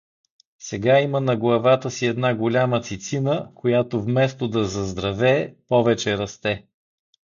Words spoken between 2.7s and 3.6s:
цицина,